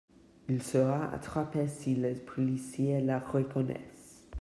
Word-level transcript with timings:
Il 0.49 0.63
sera 0.63 1.13
attrapé 1.13 1.67
si 1.67 1.93
les 1.93 2.15
policiers 2.15 3.01
le 3.01 3.17
reconnaisse. 3.17 4.27